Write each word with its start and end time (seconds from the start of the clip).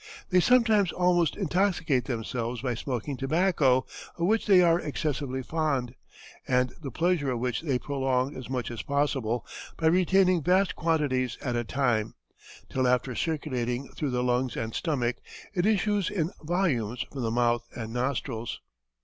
They 0.31 0.39
sometimes 0.39 0.91
almost 0.91 1.35
intoxicate 1.37 2.05
themselves 2.05 2.63
by 2.63 2.73
smoking 2.73 3.17
tobacco, 3.17 3.85
of 4.17 4.25
which 4.25 4.47
they 4.47 4.63
are 4.63 4.79
excessively 4.79 5.43
fond, 5.43 5.93
and 6.47 6.73
the 6.81 6.89
pleasure 6.89 7.29
of 7.29 7.39
which 7.39 7.61
they 7.61 7.77
prolong 7.77 8.35
as 8.35 8.49
much 8.49 8.71
as 8.71 8.81
possible 8.81 9.45
by 9.77 9.85
retaining 9.85 10.41
vast 10.41 10.75
quantities 10.75 11.37
at 11.43 11.55
a 11.55 11.63
time, 11.63 12.15
till 12.67 12.87
after 12.87 13.13
circulating 13.13 13.89
through 13.89 14.09
the 14.09 14.23
lungs 14.23 14.57
and 14.57 14.73
stomach, 14.73 15.17
it 15.53 15.67
issues 15.67 16.09
in 16.09 16.31
volumes 16.41 17.05
from 17.11 17.21
the 17.21 17.29
mouth 17.29 17.63
and 17.75 17.93
nostrils." 17.93 18.59